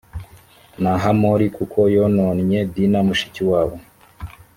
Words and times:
na 0.81 0.91
hamori 1.03 1.47
kuko 1.57 1.79
yononnye 1.95 2.59
dina 2.73 2.99
mushiki 3.07 3.41
wabo 3.51 3.75